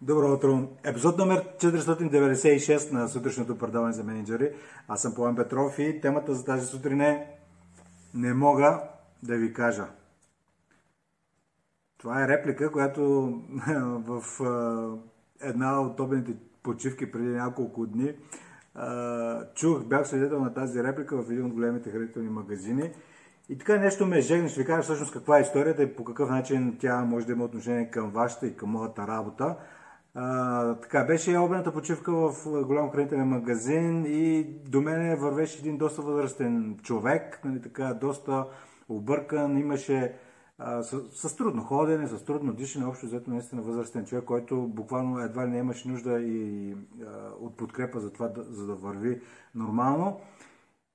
[0.00, 0.68] Добро утро!
[0.84, 4.52] Епизод номер 496 на сутрешното предаване за менеджери.
[4.88, 7.26] Аз съм Пламен Петров и темата за тази сутрин е
[8.14, 8.82] Не мога
[9.22, 9.86] да ви кажа.
[11.98, 13.02] Това е реплика, която
[14.06, 14.22] в
[15.40, 18.14] една от обедните почивки преди няколко дни
[19.54, 22.90] чух, бях свидетел на тази реплика в един от големите хранителни магазини.
[23.48, 26.30] И така нещо ме жегне, ще ви кажа всъщност каква е историята и по какъв
[26.30, 29.56] начин тя може да има отношение към вашата и към моята работа.
[30.82, 32.32] Така, беше обедната почивка в
[32.66, 38.46] голям хранителен магазин и до мене вървеше един доста възрастен човек, нали, така, доста
[38.88, 40.14] объркан, имаше
[40.58, 45.20] а, с, с трудно ходене, с трудно дишане, общо взето наистина възрастен човек, който буквално
[45.20, 47.06] едва ли не имаше нужда и а,
[47.40, 49.20] от подкрепа за това, за да върви
[49.54, 50.20] нормално.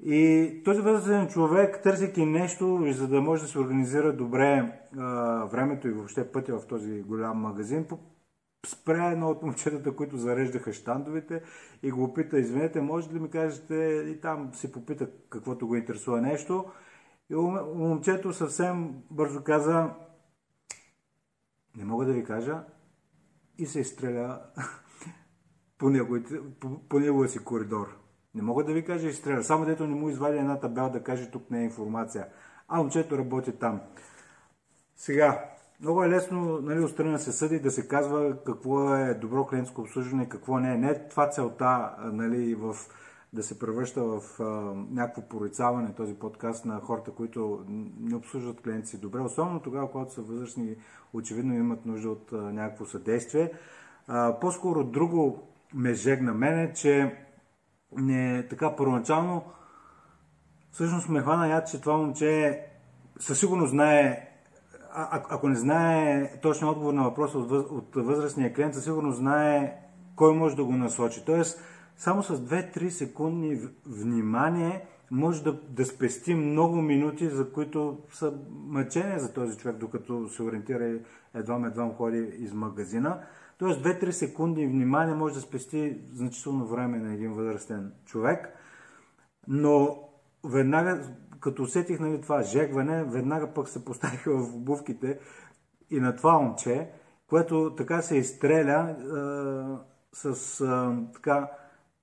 [0.00, 5.04] И този възрастен човек, търсейки нещо, за да може да се организира добре а,
[5.44, 7.84] времето и въобще пътя в този голям магазин,
[8.68, 11.42] спря едно от момчетата, които зареждаха щандовете
[11.82, 13.74] и го опита, извинете, може ли ми кажете,
[14.08, 16.64] и там си попита каквото го интересува нещо.
[17.30, 17.34] И
[17.74, 19.90] момчето съвсем бързо каза,
[21.76, 22.64] не мога да ви кажа,
[23.58, 24.40] и се изстреля
[25.78, 27.98] по, неговите, по, по неговия си коридор.
[28.34, 29.44] Не мога да ви кажа изстреля.
[29.44, 32.28] Само дето не му извади една табела да каже тук не е информация.
[32.68, 33.80] А момчето работи там.
[34.96, 39.46] Сега, много е лесно нали, отстрани да се съди, да се казва какво е добро
[39.46, 40.78] клиентско обслужване и какво не е.
[40.78, 42.76] Не е това целта нали, в,
[43.32, 44.44] да се превръща в а,
[44.90, 47.64] някакво порицаване този подкаст на хората, които
[48.00, 49.20] не обслужват клиенти си добре.
[49.20, 50.76] Особено тогава, когато са възрастни
[51.12, 53.52] очевидно имат нужда от а, някакво съдействие.
[54.08, 55.42] А, по-скоро друго
[55.74, 57.16] ме жегна мене, че
[57.96, 59.44] не, така първоначално
[60.70, 62.62] всъщност ме хвана яд, че това момче
[63.18, 64.26] със сигурност знае
[64.98, 69.12] а, ако не знае точно отговор на въпроса от, въз, от възрастния клиент, със сигурно
[69.12, 69.76] знае
[70.16, 71.24] кой може да го насочи.
[71.24, 71.60] Тоест,
[71.96, 79.18] само с 2-3 секундни внимание може да, да спести много минути, за които са мъчения
[79.18, 81.00] за този човек, докато се ориентира и
[81.34, 83.20] едвам-едвам ходи из магазина.
[83.58, 88.48] Тоест 2-3 секунди внимание може да спести значително време на един възрастен човек,
[89.48, 89.98] но
[90.46, 91.00] веднага
[91.40, 95.18] като усетих нали, това жегване, веднага пък се поставих в обувките
[95.90, 96.90] и на това момче,
[97.28, 99.78] което така се изстреля а,
[100.12, 101.50] с а, така,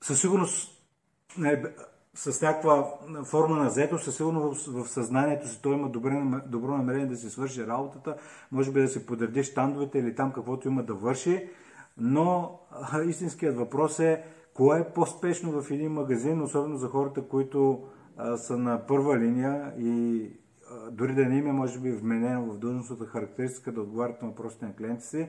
[0.00, 0.84] със сигурност
[1.38, 1.62] не,
[2.14, 2.90] с някаква
[3.24, 7.16] форма на заето, със сигурност в, в съзнанието си той има добре, добро намерение да
[7.16, 8.16] си свърши работата,
[8.52, 11.48] може би да се подреди щандовете или там каквото има да върши,
[11.96, 12.60] но
[13.06, 14.24] истинският въпрос е
[14.54, 17.84] кое е по-спешно в един магазин, особено за хората, които
[18.36, 20.28] са на първа линия и
[20.90, 24.66] дори да не им е, може би, вменено в длъжностната характеристика да отговарят на въпросите
[24.66, 25.28] на клиентите си,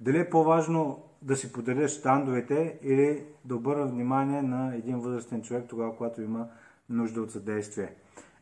[0.00, 5.64] дали е по-важно да си поделят щандовете или да обърна внимание на един възрастен човек
[5.68, 6.48] тогава, когато има
[6.90, 7.94] нужда от съдействие.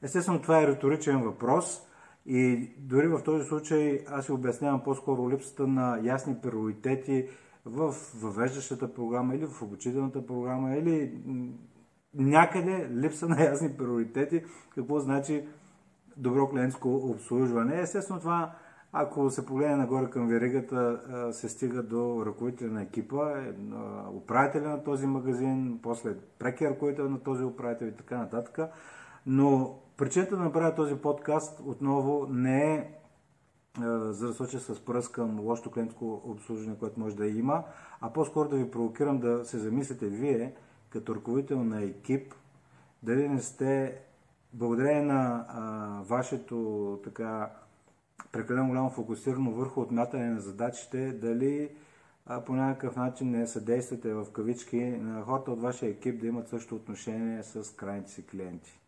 [0.02, 1.86] Естествено, това е риторичен въпрос
[2.26, 7.28] и дори в този случай аз си обяснявам по-скоро липсата на ясни приоритети
[7.64, 11.12] в въвеждащата програма или в обучителната програма или
[12.14, 14.44] някъде липса на ясни приоритети,
[14.74, 15.46] какво значи
[16.16, 17.80] добро клиентско обслужване.
[17.80, 18.52] Естествено това,
[18.92, 21.00] ако се погледне нагоре към веригата,
[21.32, 23.52] се стига до ръководителя на екипа, е,
[24.12, 28.58] управителя на този магазин, после преки ръководител на този управител и така нататък.
[29.26, 32.90] Но причината да направя този подкаст отново не е
[34.10, 37.64] за да соча с пръст към лошото клиентско обслужване, което може да има,
[38.00, 40.54] а по-скоро да ви провокирам да се замислите вие
[40.94, 42.34] като ръководител на екип,
[43.02, 43.98] дали не сте,
[44.52, 47.50] благодарение на а, вашето така
[48.32, 51.70] прекалено голямо фокусирано върху отмятане на задачите, дали
[52.26, 56.48] а, по някакъв начин не съдействате в кавички на хората от вашия екип да имат
[56.48, 58.80] също отношение с крайните си клиенти.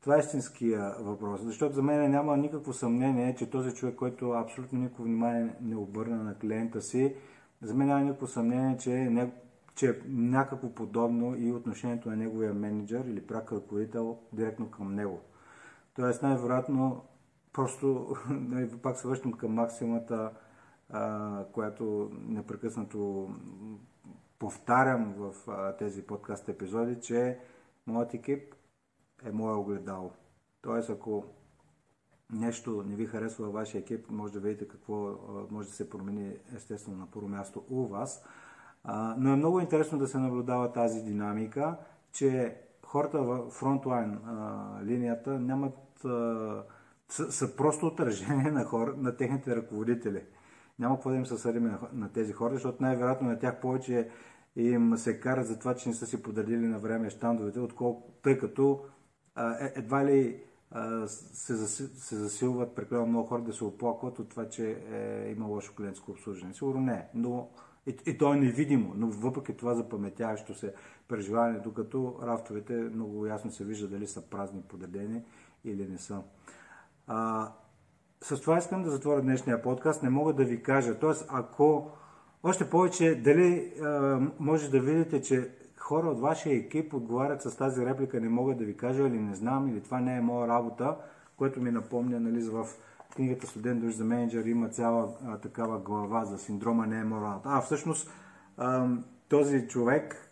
[0.00, 4.78] Това е истинския въпрос, защото за мен няма никакво съмнение, че този човек, който абсолютно
[4.78, 7.14] никакво внимание не обърна на клиента си,
[7.62, 8.90] за мен няма никакво съмнение, че
[9.74, 15.20] че е някакво подобно и отношението на неговия менеджер или прак ръководител директно към него.
[15.94, 17.04] Тоест най-вероятно
[17.52, 20.32] просто нали, пак се връщам към максимата,
[20.90, 23.30] а, която непрекъснато
[24.38, 27.38] повтарям в а, тези подкаст епизоди, че
[27.86, 28.54] моят екип
[29.24, 30.10] е моя огледало.
[30.62, 31.24] Тоест ако
[32.32, 34.94] нещо не ви харесва във вашия екип, може да видите какво
[35.50, 38.24] може да се промени естествено на първо място у вас,
[39.18, 41.76] но е много интересно да се наблюдава тази динамика,
[42.12, 44.18] че хората в фронтлайн
[44.84, 46.06] линията нямат,
[47.08, 50.22] са, просто отражение на, хора, на техните ръководители.
[50.78, 54.08] Няма какво да им се съдим на, тези хора, защото най-вероятно на тях повече
[54.56, 58.38] им се карат за това, че не са си подредили на време щандовете, отколко, тъй
[58.38, 58.84] като
[59.38, 60.42] е, едва ли
[61.06, 65.74] се, се засилват прекалено много хора да се оплакват от това, че е, има лошо
[65.74, 66.54] клиентско обслужване.
[66.54, 67.48] Сигурно не, но
[67.86, 70.74] и, и то е невидимо, но въпреки това запаметяващо се
[71.08, 75.22] преживяване, докато рафтовете много ясно се вижда дали са празни, подредени
[75.64, 76.22] или не са.
[77.06, 77.48] А,
[78.20, 80.02] с това искам да затворя днешния подкаст.
[80.02, 80.98] Не мога да ви кажа.
[80.98, 81.90] Тоест, ако
[82.42, 87.86] още повече, дали а, може да видите, че хора от вашия екип отговарят с тази
[87.86, 90.96] реплика, не мога да ви кажа или не знам, или това не е моя работа,
[91.36, 92.66] което ми напомня, нали, в
[93.14, 97.22] книгата Студент души за менеджер има цяла а, такава глава за синдрома не е моя
[97.22, 97.48] работа.
[97.52, 98.10] А, всъщност,
[98.56, 98.88] а,
[99.28, 100.30] този човек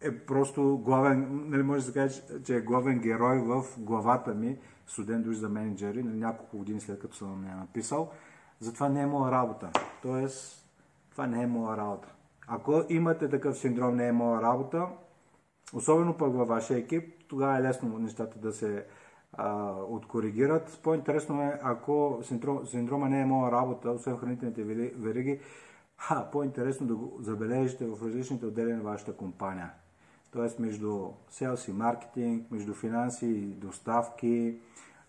[0.00, 4.58] е просто главен, нали, може да се каже, че е главен герой в главата ми,
[4.86, 8.10] студент души за менеджери, нали, няколко години след като съм я написал.
[8.60, 9.70] Затова не е моя работа.
[10.02, 10.68] Тоест,
[11.10, 12.08] това не е моя работа.
[12.46, 14.86] Ако имате такъв синдром, не е моя работа,
[15.72, 18.86] особено пък във вашия екип, тогава е лесно нещата да се
[19.32, 20.80] а, откоригират.
[20.82, 24.64] По-интересно е, ако синдром, синдрома не е моя работа, освен хранителните
[24.96, 25.40] вериги,
[25.96, 29.70] ха, по-интересно да го забележите в различните отдели на вашата компания.
[30.30, 34.60] Тоест между селс и маркетинг, между финанси и доставки,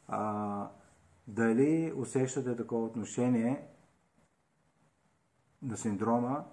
[0.08, 0.68] а,
[1.28, 3.68] дали усещате такова отношение
[5.62, 6.46] на синдрома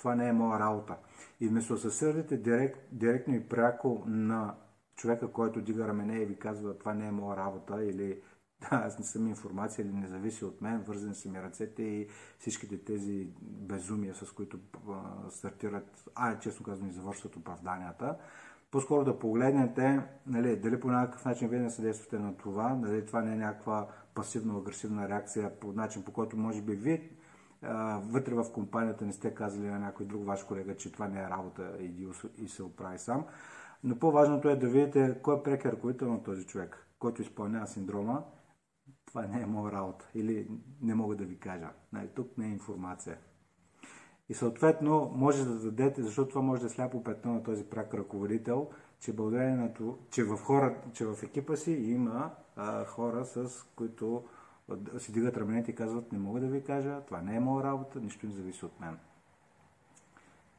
[0.00, 0.96] това не е моя работа.
[1.40, 4.54] И вместо да се сърдите директ, директно и пряко на
[5.00, 8.20] човека, който дига рамене и ви казва това не е моя работа или
[8.60, 12.08] да, аз не съм информация или не зависи от мен, вързани са ми ръцете и
[12.38, 14.58] всичките тези безумия, с които
[14.88, 18.16] а, стартират, а често казвам и завършват оправданията.
[18.70, 23.22] По-скоро да погледнете, нали, дали по някакъв начин вие не съдействате на това, дали това
[23.22, 27.10] не е някаква пасивно-агресивна реакция по начин, по който може би вие
[28.02, 31.30] вътре в компанията не сте казали на някой друг ваш колега, че това не е
[31.30, 32.08] работа, иди
[32.38, 33.24] и се оправи сам.
[33.84, 35.72] Но по-важното е да видите кой е прекия
[36.02, 38.24] на този човек, който изпълнява синдрома.
[39.06, 40.48] Това не е моя работа или
[40.82, 41.70] не мога да ви кажа.
[41.92, 43.18] Нали, тук не е информация.
[44.28, 47.94] И съответно може да дадете, защото това може да е сляпо петно на този прак
[47.94, 53.66] ръководител, че на това, че в, хора, че в екипа си има а, хора, с
[53.76, 54.24] които
[54.98, 58.00] си дигат раменете и казват, не мога да ви кажа, това не е моя работа,
[58.00, 58.98] нищо не зависи от мен.